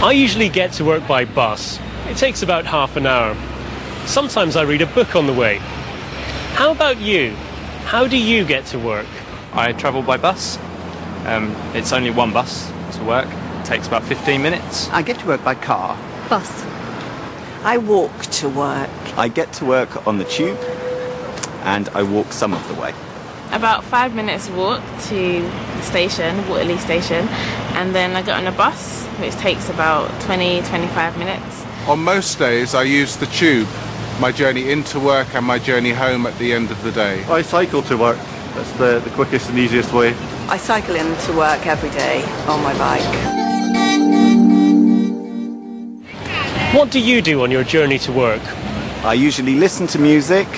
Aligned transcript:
I 0.00 0.12
usually 0.12 0.48
get 0.48 0.72
to 0.74 0.84
work 0.84 1.08
by 1.08 1.24
bus. 1.24 1.80
It 2.06 2.16
takes 2.16 2.42
about 2.42 2.64
half 2.64 2.94
an 2.94 3.04
hour. 3.04 3.36
Sometimes 4.06 4.54
I 4.54 4.62
read 4.62 4.80
a 4.80 4.86
book 4.86 5.16
on 5.16 5.26
the 5.26 5.32
way. 5.32 5.56
How 6.54 6.70
about 6.70 6.98
you? 6.98 7.34
How 7.84 8.06
do 8.06 8.16
you 8.16 8.44
get 8.44 8.64
to 8.66 8.78
work? 8.78 9.08
I 9.52 9.72
travel 9.72 10.02
by 10.02 10.16
bus. 10.16 10.56
Um, 11.26 11.52
it's 11.74 11.92
only 11.92 12.10
one 12.10 12.32
bus 12.32 12.70
to 12.96 13.02
work. 13.02 13.26
It 13.26 13.64
takes 13.64 13.88
about 13.88 14.04
15 14.04 14.40
minutes. 14.40 14.88
I 14.90 15.02
get 15.02 15.18
to 15.18 15.26
work 15.26 15.42
by 15.42 15.56
car. 15.56 15.98
Bus. 16.28 16.62
I 17.64 17.78
walk 17.78 18.22
to 18.22 18.48
work. 18.48 19.18
I 19.18 19.26
get 19.26 19.52
to 19.54 19.64
work 19.64 20.06
on 20.06 20.18
the 20.18 20.24
tube 20.26 20.58
and 21.64 21.88
I 21.88 22.04
walk 22.04 22.32
some 22.32 22.54
of 22.54 22.66
the 22.68 22.74
way. 22.74 22.94
About 23.50 23.82
five 23.82 24.14
minutes 24.14 24.48
walk 24.50 24.80
to 25.08 25.42
the 25.42 25.82
station, 25.82 26.48
Waterloo 26.48 26.78
Station, 26.78 27.26
and 27.78 27.94
then 27.94 28.16
I 28.16 28.22
get 28.22 28.36
on 28.36 28.48
a 28.48 28.52
bus, 28.52 29.04
which 29.20 29.34
takes 29.34 29.70
about 29.70 30.10
20 30.22 30.62
25 30.62 31.16
minutes. 31.16 31.64
On 31.86 32.00
most 32.00 32.36
days, 32.36 32.74
I 32.74 32.82
use 32.82 33.16
the 33.16 33.26
tube, 33.26 33.68
my 34.20 34.32
journey 34.32 34.72
into 34.72 34.98
work 34.98 35.32
and 35.36 35.46
my 35.46 35.60
journey 35.60 35.92
home 35.92 36.26
at 36.26 36.36
the 36.38 36.52
end 36.52 36.72
of 36.72 36.82
the 36.82 36.90
day. 36.90 37.22
I 37.26 37.42
cycle 37.42 37.82
to 37.82 37.96
work. 37.96 38.18
That's 38.56 38.72
the, 38.72 38.98
the 39.04 39.10
quickest 39.10 39.48
and 39.48 39.58
easiest 39.60 39.92
way. 39.92 40.12
I 40.48 40.56
cycle 40.56 40.96
into 40.96 41.32
work 41.36 41.64
every 41.68 41.90
day 41.90 42.24
on 42.48 42.60
my 42.64 42.76
bike. 42.76 43.14
What 46.74 46.90
do 46.90 46.98
you 46.98 47.22
do 47.22 47.42
on 47.44 47.52
your 47.52 47.64
journey 47.64 48.00
to 48.00 48.12
work? 48.12 48.42
I 49.04 49.14
usually 49.14 49.54
listen 49.54 49.86
to 49.88 50.00
music 50.00 50.48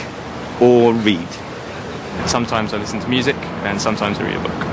or 0.59 0.95
read. 0.95 1.29
Sometimes 2.27 2.73
I 2.73 2.79
listen 2.79 2.99
to 3.01 3.09
music 3.09 3.37
and 3.67 3.79
sometimes 3.79 4.19
I 4.19 4.23
read 4.25 4.37
a 4.37 4.43
book. 4.43 4.70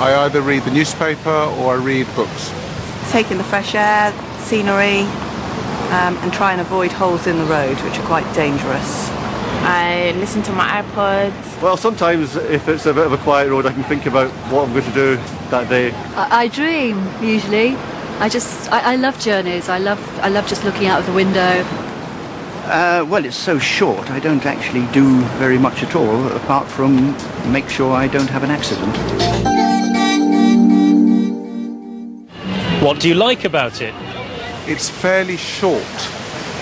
I 0.00 0.24
either 0.24 0.40
read 0.40 0.64
the 0.64 0.70
newspaper 0.70 1.30
or 1.30 1.74
I 1.74 1.76
read 1.76 2.06
books. 2.16 2.52
Taking 3.10 3.38
the 3.38 3.44
fresh 3.44 3.74
air, 3.74 4.12
scenery, 4.40 5.02
um, 5.90 6.16
and 6.18 6.32
try 6.32 6.52
and 6.52 6.60
avoid 6.60 6.90
holes 6.90 7.26
in 7.26 7.38
the 7.38 7.44
road, 7.44 7.76
which 7.82 7.98
are 7.98 8.06
quite 8.06 8.30
dangerous. 8.34 9.08
I 9.66 10.12
listen 10.16 10.42
to 10.42 10.52
my 10.52 10.82
iPod. 10.82 11.62
Well, 11.62 11.76
sometimes 11.76 12.36
if 12.36 12.68
it's 12.68 12.86
a 12.86 12.92
bit 12.92 13.06
of 13.06 13.12
a 13.12 13.18
quiet 13.18 13.50
road, 13.50 13.66
I 13.66 13.72
can 13.72 13.84
think 13.84 14.06
about 14.06 14.30
what 14.50 14.66
I'm 14.66 14.72
going 14.72 14.84
to 14.84 14.92
do 14.92 15.16
that 15.50 15.68
day. 15.68 15.92
I, 16.16 16.42
I 16.42 16.48
dream, 16.48 17.06
usually. 17.22 17.76
I 18.18 18.28
just, 18.28 18.70
I, 18.72 18.94
I 18.94 18.96
love 18.96 19.18
journeys. 19.20 19.68
I 19.68 19.78
love, 19.78 20.00
I 20.18 20.28
love 20.28 20.46
just 20.48 20.64
looking 20.64 20.86
out 20.86 21.00
of 21.00 21.06
the 21.06 21.12
window. 21.12 21.64
Uh, 22.66 23.06
well, 23.08 23.24
it's 23.24 23.36
so 23.36 23.58
short, 23.58 24.10
I 24.10 24.18
don't 24.20 24.44
actually 24.46 24.86
do 24.92 25.20
very 25.38 25.58
much 25.58 25.82
at 25.82 25.94
all, 25.94 26.28
apart 26.28 26.66
from 26.66 27.14
make 27.52 27.68
sure 27.68 27.94
I 27.94 28.08
don't 28.08 28.30
have 28.30 28.42
an 28.42 28.50
accident. 28.50 29.73
What 32.84 33.00
do 33.00 33.08
you 33.08 33.14
like 33.14 33.46
about 33.46 33.80
it? 33.80 33.94
It's 34.68 34.90
fairly 34.90 35.38
short, 35.38 35.82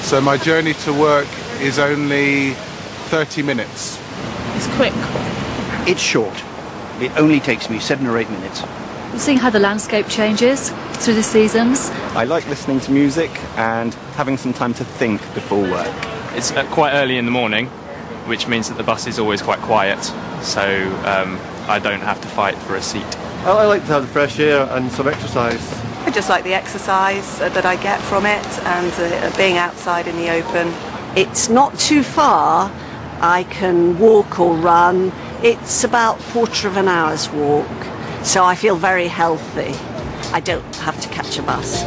so 0.02 0.20
my 0.20 0.36
journey 0.36 0.72
to 0.84 0.92
work 0.92 1.26
is 1.60 1.80
only 1.80 2.52
30 3.10 3.42
minutes. 3.42 4.00
It's 4.54 4.68
quick. 4.76 4.92
It's 5.88 6.00
short. 6.00 6.32
It 7.00 7.10
only 7.18 7.40
takes 7.40 7.68
me 7.68 7.80
seven 7.80 8.06
or 8.06 8.18
eight 8.18 8.30
minutes. 8.30 8.62
Seeing 9.16 9.36
how 9.36 9.50
the 9.50 9.58
landscape 9.58 10.06
changes 10.06 10.70
through 11.02 11.14
the 11.14 11.24
seasons. 11.24 11.90
I 12.14 12.22
like 12.22 12.46
listening 12.46 12.78
to 12.82 12.92
music 12.92 13.32
and 13.56 13.92
having 14.14 14.36
some 14.36 14.52
time 14.52 14.74
to 14.74 14.84
think 14.84 15.20
before 15.34 15.62
work. 15.62 16.06
It's 16.36 16.52
uh, 16.52 16.64
quite 16.70 16.92
early 16.92 17.18
in 17.18 17.24
the 17.24 17.32
morning, 17.32 17.66
which 18.28 18.46
means 18.46 18.68
that 18.68 18.78
the 18.78 18.84
bus 18.84 19.08
is 19.08 19.18
always 19.18 19.42
quite 19.42 19.58
quiet, 19.58 20.00
so 20.40 20.62
um, 21.04 21.40
I 21.68 21.80
don't 21.80 22.02
have 22.02 22.20
to 22.20 22.28
fight 22.28 22.54
for 22.58 22.76
a 22.76 22.82
seat. 22.82 23.16
I, 23.44 23.62
I 23.62 23.66
like 23.66 23.80
to 23.86 23.88
have 23.88 24.02
the 24.02 24.08
fresh 24.12 24.38
air 24.38 24.68
and 24.70 24.88
some 24.92 25.08
exercise. 25.08 25.81
I 26.12 26.14
just 26.14 26.28
like 26.28 26.44
the 26.44 26.52
exercise 26.52 27.40
uh, 27.40 27.48
that 27.48 27.64
I 27.64 27.76
get 27.76 27.98
from 28.02 28.26
it 28.26 28.46
and 28.66 28.92
uh, 28.98 29.34
being 29.38 29.56
outside 29.56 30.06
in 30.06 30.14
the 30.16 30.28
open. 30.28 30.70
It's 31.16 31.48
not 31.48 31.78
too 31.78 32.02
far. 32.02 32.70
I 33.22 33.44
can 33.44 33.98
walk 33.98 34.38
or 34.38 34.54
run. 34.54 35.10
It's 35.42 35.84
about 35.84 36.20
a 36.20 36.22
quarter 36.24 36.68
of 36.68 36.76
an 36.76 36.86
hour's 36.86 37.30
walk. 37.30 37.66
So 38.24 38.44
I 38.44 38.56
feel 38.56 38.76
very 38.76 39.08
healthy. 39.08 39.72
I 40.34 40.40
don't 40.40 40.76
have 40.76 41.00
to 41.00 41.08
catch 41.08 41.38
a 41.38 41.42
bus. 41.44 41.82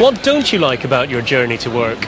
What 0.00 0.20
don't 0.24 0.52
you 0.52 0.58
like 0.58 0.82
about 0.82 1.08
your 1.08 1.22
journey 1.22 1.58
to 1.58 1.70
work? 1.70 2.04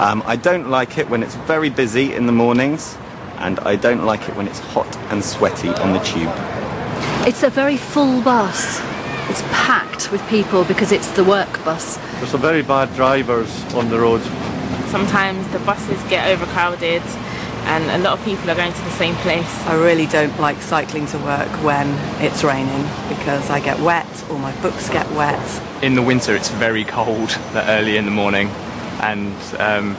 Um, 0.00 0.22
I 0.24 0.36
don't 0.36 0.70
like 0.70 0.96
it 0.96 1.06
when 1.10 1.22
it's 1.22 1.34
very 1.34 1.68
busy 1.68 2.14
in 2.14 2.24
the 2.24 2.32
mornings, 2.32 2.96
and 3.36 3.60
I 3.60 3.76
don't 3.76 4.06
like 4.06 4.26
it 4.26 4.36
when 4.36 4.48
it's 4.48 4.60
hot 4.60 4.96
and 5.12 5.22
sweaty 5.22 5.68
on 5.68 5.92
the 5.92 5.98
tube. 5.98 6.61
It's 7.24 7.44
a 7.44 7.50
very 7.50 7.76
full 7.76 8.20
bus. 8.22 8.80
It's 9.30 9.42
packed 9.52 10.10
with 10.10 10.20
people 10.28 10.64
because 10.64 10.90
it's 10.90 11.08
the 11.12 11.22
work 11.22 11.64
bus. 11.64 11.96
There's 12.16 12.30
some 12.30 12.40
very 12.40 12.62
bad 12.62 12.92
drivers 12.96 13.48
on 13.74 13.88
the 13.90 14.00
road. 14.00 14.20
Sometimes 14.90 15.46
the 15.52 15.60
buses 15.60 16.02
get 16.10 16.28
overcrowded 16.28 17.00
and 17.70 17.84
a 17.90 17.98
lot 17.98 18.18
of 18.18 18.24
people 18.24 18.50
are 18.50 18.56
going 18.56 18.72
to 18.72 18.82
the 18.82 18.90
same 18.90 19.14
place. 19.16 19.48
I 19.66 19.74
really 19.74 20.06
don't 20.06 20.36
like 20.40 20.60
cycling 20.60 21.06
to 21.06 21.18
work 21.18 21.48
when 21.62 21.86
it's 22.20 22.42
raining 22.42 22.82
because 23.08 23.48
I 23.50 23.60
get 23.60 23.78
wet 23.78 24.24
or 24.28 24.40
my 24.40 24.50
books 24.60 24.88
get 24.88 25.08
wet. 25.12 25.62
In 25.80 25.94
the 25.94 26.02
winter, 26.02 26.34
it's 26.34 26.48
very 26.50 26.84
cold 26.84 27.38
early 27.54 27.98
in 27.98 28.04
the 28.04 28.10
morning, 28.10 28.48
and 29.00 29.32
um, 29.60 29.96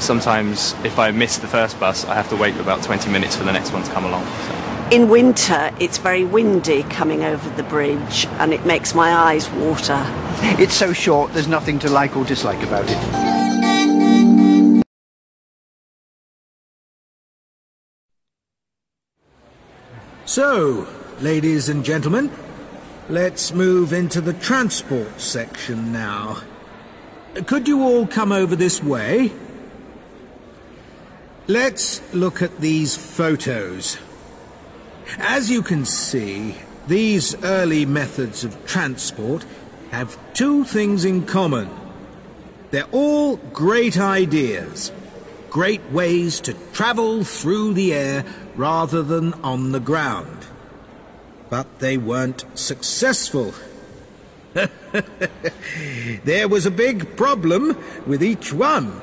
sometimes 0.00 0.72
if 0.82 0.98
I 0.98 1.10
miss 1.10 1.36
the 1.36 1.46
first 1.46 1.78
bus, 1.78 2.06
I 2.06 2.14
have 2.14 2.30
to 2.30 2.36
wait 2.36 2.56
about 2.56 2.82
20 2.82 3.10
minutes 3.10 3.36
for 3.36 3.44
the 3.44 3.52
next 3.52 3.70
one 3.70 3.82
to 3.82 3.92
come 3.92 4.06
along. 4.06 4.24
So. 4.24 4.63
In 4.90 5.08
winter, 5.08 5.74
it's 5.80 5.96
very 5.98 6.24
windy 6.24 6.82
coming 6.84 7.24
over 7.24 7.48
the 7.56 7.62
bridge 7.62 8.26
and 8.38 8.52
it 8.52 8.66
makes 8.66 8.94
my 8.94 9.12
eyes 9.12 9.50
water. 9.50 10.00
It's 10.60 10.74
so 10.74 10.92
short, 10.92 11.32
there's 11.32 11.48
nothing 11.48 11.78
to 11.80 11.90
like 11.90 12.16
or 12.16 12.24
dislike 12.24 12.62
about 12.62 12.84
it. 12.86 13.24
So, 20.26 20.86
ladies 21.20 21.68
and 21.68 21.84
gentlemen, 21.84 22.30
let's 23.08 23.52
move 23.52 23.92
into 23.92 24.20
the 24.20 24.34
transport 24.34 25.20
section 25.20 25.92
now. 25.92 26.42
Could 27.46 27.68
you 27.68 27.82
all 27.82 28.06
come 28.06 28.32
over 28.32 28.54
this 28.54 28.82
way? 28.82 29.32
Let's 31.46 32.00
look 32.12 32.42
at 32.42 32.60
these 32.60 32.96
photos. 32.96 33.98
As 35.18 35.50
you 35.50 35.62
can 35.62 35.84
see, 35.84 36.56
these 36.86 37.42
early 37.44 37.86
methods 37.86 38.44
of 38.44 38.66
transport 38.66 39.44
have 39.90 40.18
two 40.34 40.64
things 40.64 41.04
in 41.04 41.24
common. 41.24 41.70
They're 42.70 42.84
all 42.90 43.36
great 43.36 43.98
ideas, 43.98 44.90
great 45.50 45.82
ways 45.90 46.40
to 46.40 46.54
travel 46.72 47.22
through 47.24 47.74
the 47.74 47.94
air 47.94 48.24
rather 48.56 49.02
than 49.02 49.34
on 49.34 49.72
the 49.72 49.80
ground. 49.80 50.46
But 51.50 51.78
they 51.78 51.96
weren't 51.96 52.44
successful. 52.54 53.54
there 56.24 56.48
was 56.48 56.66
a 56.66 56.70
big 56.70 57.16
problem 57.16 57.76
with 58.06 58.22
each 58.22 58.52
one. 58.52 59.00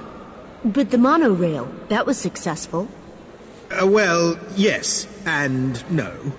But 0.63 0.91
the 0.91 0.97
monorail, 0.97 1.71
that 1.89 2.05
was 2.05 2.17
successful. 2.17 2.89
Uh, 3.71 3.87
well, 3.87 4.37
yes 4.55 5.07
and 5.25 5.89
no. 5.89 6.33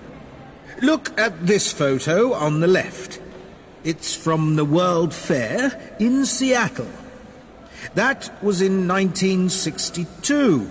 Look 0.82 1.18
at 1.18 1.46
this 1.46 1.72
photo 1.72 2.32
on 2.34 2.60
the 2.60 2.66
left. 2.66 3.20
It's 3.84 4.14
from 4.14 4.56
the 4.56 4.64
World 4.64 5.14
Fair 5.14 5.94
in 5.98 6.26
Seattle. 6.26 6.90
That 7.94 8.30
was 8.42 8.60
in 8.60 8.86
1962. 8.86 10.68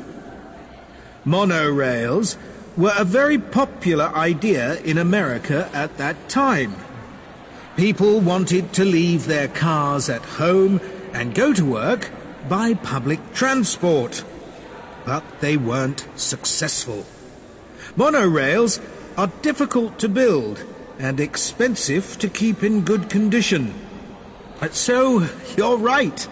Monorails 1.25 2.37
were 2.77 2.93
a 2.97 3.05
very 3.05 3.37
popular 3.37 4.15
idea 4.15 4.79
in 4.81 4.97
America 4.97 5.69
at 5.73 5.97
that 5.97 6.29
time. 6.29 6.75
People 7.75 8.19
wanted 8.19 8.73
to 8.73 8.85
leave 8.85 9.25
their 9.25 9.47
cars 9.47 10.09
at 10.09 10.21
home 10.21 10.79
and 11.13 11.33
go 11.33 11.53
to 11.53 11.65
work 11.65 12.11
by 12.47 12.73
public 12.73 13.33
transport. 13.33 14.23
But 15.05 15.23
they 15.41 15.57
weren't 15.57 16.05
successful. 16.15 17.05
Monorails 17.95 18.79
are 19.17 19.31
difficult 19.41 19.99
to 19.99 20.09
build 20.09 20.63
and 20.99 21.19
expensive 21.19 22.17
to 22.19 22.29
keep 22.29 22.63
in 22.63 22.81
good 22.81 23.09
condition. 23.09 23.73
So, 24.71 25.27
you're 25.57 25.77
right. 25.77 26.27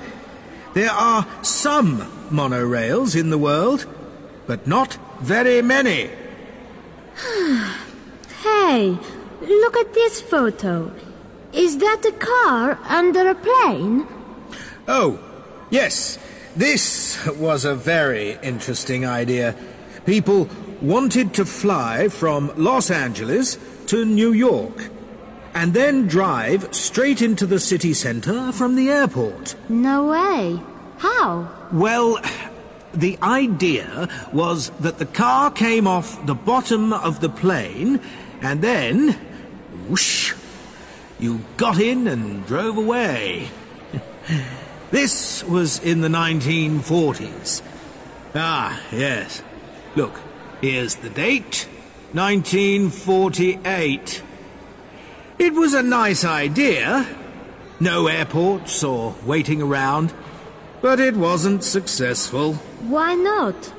There 0.73 0.91
are 0.91 1.25
some 1.41 2.01
monorails 2.29 3.19
in 3.19 3.31
the 3.31 3.37
world, 3.37 3.87
but 4.45 4.67
not 4.67 4.97
very 5.19 5.61
many. 5.61 6.11
hey, 8.43 8.97
look 9.41 9.77
at 9.77 9.93
this 9.93 10.21
photo. 10.21 10.91
Is 11.51 11.77
that 11.77 12.05
a 12.05 12.11
car 12.11 12.79
under 12.83 13.29
a 13.29 13.35
plane? 13.35 14.07
Oh, 14.87 15.19
yes. 15.71 16.19
This 16.55 17.25
was 17.27 17.65
a 17.65 17.75
very 17.75 18.37
interesting 18.41 19.05
idea. 19.05 19.55
People 20.05 20.49
wanted 20.81 21.33
to 21.35 21.45
fly 21.45 22.09
from 22.09 22.51
Los 22.57 22.89
Angeles 22.91 23.57
to 23.87 24.05
New 24.05 24.31
York. 24.33 24.89
and 25.55 25.73
then 25.73 26.07
drive 26.07 26.73
straight 26.73 27.23
into 27.23 27.47
the 27.47 27.59
city 27.59 27.91
centre 27.91 28.51
from 28.51 28.75
the 28.75 28.87
airport. 28.91 29.55
No 29.67 30.05
way. 30.05 30.59
How? 30.99 31.49
Well, 31.71 32.19
the 32.93 33.17
idea 33.23 34.07
was 34.31 34.69
that 34.79 34.99
the 34.99 35.07
car 35.07 35.49
came 35.49 35.87
off 35.87 36.23
the 36.27 36.35
bottom 36.35 36.93
of 36.93 37.19
the 37.19 37.29
plane, 37.29 37.99
and 38.41 38.61
then, 38.61 39.13
whoosh, 39.87 40.35
you 41.19 41.41
got 41.57 41.79
in 41.79 42.07
and 42.07 42.45
drove 42.45 42.77
away. 42.77 43.49
this 44.91 45.43
was 45.43 45.79
in 45.79 46.01
the 46.01 46.07
1940s. 46.07 47.61
Ah, 48.35 48.79
yes. 48.91 49.41
Look, 49.95 50.19
here's 50.61 50.95
the 50.95 51.09
date 51.09 51.67
1948. 52.13 54.23
It 55.37 55.53
was 55.53 55.73
a 55.73 55.83
nice 55.83 56.25
idea. 56.25 57.07
No 57.79 58.07
airports 58.07 58.83
or 58.83 59.15
waiting 59.25 59.61
around. 59.61 60.13
But 60.81 60.99
it 60.99 61.15
wasn't 61.15 61.63
successful. 61.63 62.55
Why 62.81 63.15
not? 63.15 63.73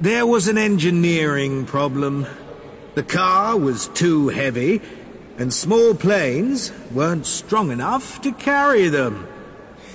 There 0.00 0.24
was 0.24 0.48
an 0.48 0.56
engineering 0.56 1.66
problem. 1.66 2.26
The 2.94 3.02
car 3.02 3.58
was 3.58 3.88
too 3.88 4.28
heavy, 4.28 4.80
and 5.36 5.52
small 5.52 5.94
planes 5.94 6.72
weren't 6.90 7.26
strong 7.26 7.70
enough 7.70 8.22
to 8.22 8.32
carry 8.32 8.88
them. 8.88 9.28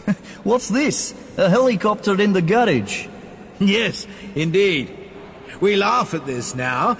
What's 0.44 0.70
this? 0.70 1.14
A 1.38 1.50
helicopter 1.50 2.20
in 2.20 2.34
the 2.34 2.42
garage? 2.42 3.08
Yes, 3.60 4.08
indeed. 4.36 4.96
We 5.62 5.76
laugh 5.76 6.14
at 6.14 6.26
this 6.26 6.54
now, 6.56 6.98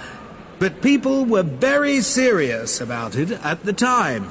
but 0.58 0.80
people 0.80 1.24
were 1.24 1.42
very 1.42 2.00
serious 2.00 2.80
about 2.80 3.16
it 3.16 3.30
at 3.30 3.64
the 3.64 3.72
time. 3.72 4.30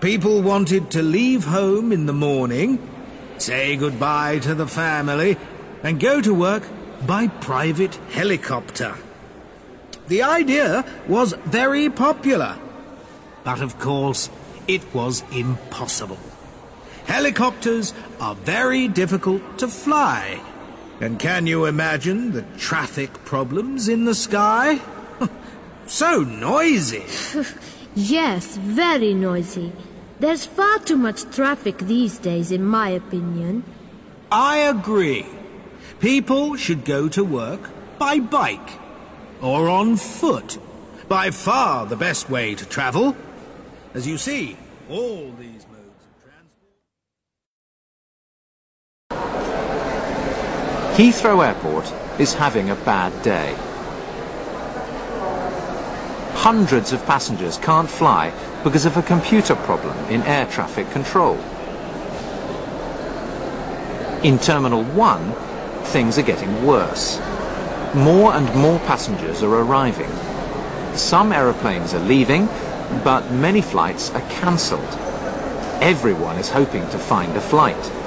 People 0.00 0.42
wanted 0.42 0.90
to 0.92 1.02
leave 1.02 1.44
home 1.44 1.92
in 1.92 2.06
the 2.06 2.12
morning, 2.12 2.78
say 3.38 3.76
goodbye 3.76 4.38
to 4.40 4.54
the 4.54 4.66
family, 4.66 5.36
and 5.82 6.00
go 6.00 6.20
to 6.20 6.34
work 6.34 6.64
by 7.06 7.28
private 7.28 7.94
helicopter. 8.10 8.96
The 10.08 10.22
idea 10.22 10.84
was 11.06 11.34
very 11.44 11.88
popular, 11.90 12.58
but 13.44 13.60
of 13.60 13.78
course 13.78 14.30
it 14.66 14.82
was 14.94 15.22
impossible. 15.32 16.18
Helicopters 17.06 17.92
are 18.20 18.34
very 18.34 18.88
difficult 18.88 19.58
to 19.58 19.68
fly. 19.68 20.40
And 21.00 21.18
can 21.18 21.46
you 21.46 21.64
imagine 21.64 22.32
the 22.32 22.42
traffic 22.58 23.24
problems 23.24 23.88
in 23.88 24.04
the 24.04 24.14
sky? 24.14 24.80
so 25.86 26.20
noisy. 26.20 27.04
yes, 27.94 28.56
very 28.56 29.14
noisy. 29.14 29.72
There's 30.20 30.46
far 30.46 30.78
too 30.78 30.96
much 30.96 31.24
traffic 31.34 31.78
these 31.78 32.18
days, 32.18 32.52
in 32.52 32.62
my 32.64 32.90
opinion. 32.90 33.64
I 34.30 34.58
agree. 34.58 35.26
People 35.98 36.56
should 36.56 36.84
go 36.84 37.08
to 37.08 37.24
work 37.24 37.70
by 37.98 38.20
bike 38.20 38.78
or 39.40 39.68
on 39.68 39.96
foot. 39.96 40.58
By 41.08 41.30
far 41.30 41.86
the 41.86 41.96
best 41.96 42.30
way 42.30 42.54
to 42.54 42.64
travel. 42.64 43.16
As 43.94 44.06
you 44.06 44.16
see, 44.16 44.56
all 44.88 45.32
these 45.38 45.66
modes 45.68 46.02
of 46.06 46.22
transport. 46.22 46.72
Heathrow 50.92 51.42
Airport 51.42 51.90
is 52.20 52.34
having 52.34 52.68
a 52.68 52.76
bad 52.76 53.22
day. 53.22 53.54
Hundreds 56.34 56.92
of 56.92 57.02
passengers 57.06 57.56
can't 57.56 57.88
fly 57.88 58.30
because 58.62 58.84
of 58.84 58.98
a 58.98 59.02
computer 59.02 59.54
problem 59.54 59.96
in 60.10 60.20
air 60.24 60.44
traffic 60.44 60.90
control. 60.90 61.36
In 64.22 64.38
Terminal 64.38 64.84
1, 64.84 65.32
things 65.84 66.18
are 66.18 66.22
getting 66.22 66.66
worse. 66.66 67.18
More 67.94 68.34
and 68.34 68.54
more 68.54 68.78
passengers 68.80 69.42
are 69.42 69.54
arriving. 69.62 70.12
Some 70.94 71.32
aeroplanes 71.32 71.94
are 71.94 72.04
leaving, 72.04 72.48
but 73.02 73.30
many 73.32 73.62
flights 73.62 74.10
are 74.10 74.28
cancelled. 74.28 74.98
Everyone 75.80 76.36
is 76.36 76.50
hoping 76.50 76.82
to 76.90 76.98
find 76.98 77.34
a 77.34 77.40
flight. 77.40 78.01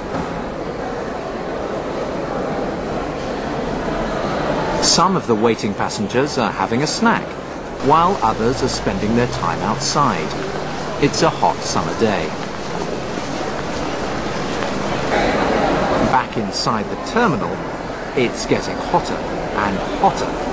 Some 4.86 5.16
of 5.16 5.26
the 5.26 5.34
waiting 5.34 5.74
passengers 5.74 6.38
are 6.38 6.50
having 6.50 6.82
a 6.82 6.86
snack, 6.86 7.26
while 7.86 8.16
others 8.22 8.62
are 8.62 8.68
spending 8.68 9.14
their 9.14 9.26
time 9.26 9.58
outside. 9.60 10.24
It's 11.02 11.20
a 11.20 11.28
hot 11.28 11.56
summer 11.56 11.92
day. 12.00 12.26
Back 16.10 16.38
inside 16.38 16.84
the 16.84 17.10
terminal, 17.10 17.50
it's 18.16 18.46
getting 18.46 18.76
hotter 18.76 19.14
and 19.16 19.76
hotter. 20.00 20.45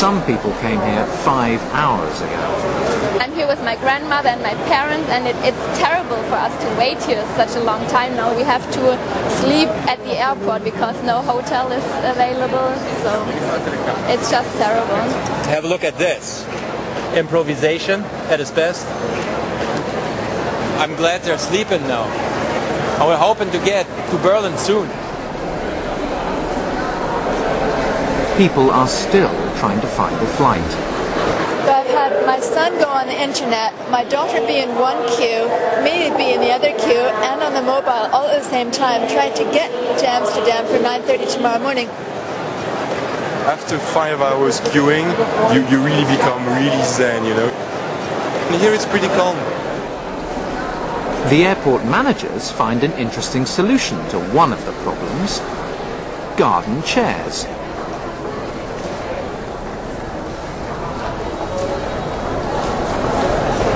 Some 0.00 0.24
people 0.24 0.50
came 0.62 0.80
here 0.80 1.04
five 1.28 1.60
hours 1.74 2.22
ago. 2.22 3.18
I'm 3.20 3.34
here 3.34 3.46
with 3.46 3.62
my 3.62 3.76
grandmother 3.76 4.30
and 4.30 4.42
my 4.42 4.54
parents, 4.64 5.10
and 5.10 5.26
it, 5.26 5.36
it's 5.44 5.78
terrible 5.78 6.16
for 6.30 6.36
us 6.36 6.56
to 6.64 6.78
wait 6.78 6.96
here 7.02 7.22
such 7.36 7.54
a 7.54 7.60
long 7.60 7.86
time 7.88 8.16
now. 8.16 8.34
We 8.34 8.42
have 8.44 8.64
to 8.72 8.80
sleep 9.42 9.68
at 9.84 9.98
the 9.98 10.16
airport 10.16 10.64
because 10.64 10.96
no 11.02 11.20
hotel 11.20 11.70
is 11.70 11.84
available, 12.14 12.72
so 13.04 13.12
it's 14.08 14.30
just 14.30 14.48
terrible. 14.56 14.96
Have 15.52 15.64
a 15.64 15.68
look 15.68 15.84
at 15.84 15.98
this. 15.98 16.46
Improvisation 17.14 18.00
at 18.32 18.40
its 18.40 18.50
best. 18.50 18.86
I'm 20.80 20.96
glad 20.96 21.20
they're 21.24 21.36
sleeping 21.36 21.82
now. 21.82 22.04
And 22.96 23.06
we're 23.06 23.18
hoping 23.18 23.50
to 23.50 23.58
get 23.66 23.84
to 24.12 24.16
Berlin 24.22 24.56
soon. 24.56 24.88
People 28.38 28.70
are 28.70 28.88
still 28.88 29.29
trying 29.60 29.80
to 29.82 29.86
find 29.88 30.16
a 30.16 30.26
flight. 30.40 30.70
So 31.68 31.70
I've 31.70 31.86
had 31.92 32.24
my 32.24 32.40
son 32.40 32.72
go 32.80 32.88
on 32.88 33.06
the 33.06 33.22
internet, 33.22 33.74
my 33.90 34.04
daughter 34.04 34.40
be 34.46 34.56
in 34.56 34.70
one 34.76 34.96
queue, 35.12 35.44
me 35.84 36.08
be 36.16 36.32
in 36.32 36.40
the 36.40 36.50
other 36.50 36.72
queue, 36.80 37.06
and 37.28 37.42
on 37.42 37.52
the 37.52 37.60
mobile 37.60 38.08
all 38.16 38.26
at 38.26 38.42
the 38.42 38.48
same 38.48 38.70
time, 38.70 39.06
trying 39.06 39.34
to 39.34 39.44
get 39.52 39.68
to 39.98 40.08
Amsterdam 40.08 40.64
for 40.64 40.78
9.30 40.78 41.34
tomorrow 41.34 41.58
morning. 41.58 41.88
After 43.44 43.78
five 43.78 44.22
hours 44.22 44.60
queuing, 44.72 45.04
you, 45.52 45.60
you 45.68 45.84
really 45.84 46.08
become 46.16 46.42
really 46.56 46.82
zen, 46.84 47.26
you 47.26 47.34
know. 47.34 47.48
And 47.48 48.62
here 48.62 48.72
it's 48.72 48.86
pretty 48.86 49.08
calm. 49.08 49.36
The 51.28 51.44
airport 51.44 51.84
managers 51.84 52.50
find 52.50 52.82
an 52.82 52.92
interesting 52.92 53.44
solution 53.44 53.98
to 54.08 54.18
one 54.32 54.54
of 54.54 54.64
the 54.64 54.72
problems. 54.84 55.40
Garden 56.38 56.82
chairs. 56.82 57.44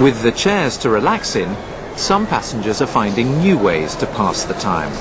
With 0.02 0.22
the 0.22 0.32
chairs 0.32 0.76
to 0.78 0.90
relax 0.90 1.36
in, 1.36 1.56
some 1.96 2.26
passengers 2.26 2.82
are 2.82 2.86
finding 2.86 3.38
new 3.38 3.56
ways 3.56 3.94
to 3.96 4.06
pass 4.06 4.44
the 4.44 4.54
time. 4.54 4.92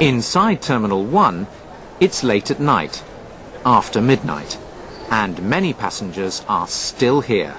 Inside 0.00 0.62
Terminal 0.62 1.04
1, 1.04 1.46
it's 2.00 2.22
late 2.22 2.50
at 2.50 2.60
night, 2.60 3.04
after 3.66 4.00
midnight, 4.00 4.56
and 5.10 5.42
many 5.42 5.72
passengers 5.72 6.42
are 6.48 6.68
still 6.68 7.20
here, 7.20 7.56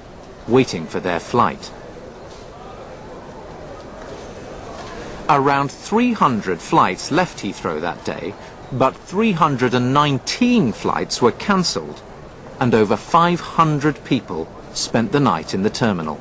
waiting 0.48 0.88
for 0.88 1.00
their 1.00 1.20
flight. 1.20 1.72
Around 5.30 5.72
300 5.72 6.60
flights 6.60 7.12
left 7.12 7.40
Heathrow 7.40 7.80
that 7.80 8.04
day, 8.04 8.34
but 8.78 8.96
319 8.96 10.72
flights 10.72 11.22
were 11.22 11.32
cancelled, 11.32 12.02
and 12.60 12.74
over 12.74 12.98
500 12.98 14.04
people 14.04 14.48
spent 14.74 15.12
the 15.12 15.20
night 15.20 15.54
in 15.54 15.64
the 15.64 15.70
terminal. 15.70 16.20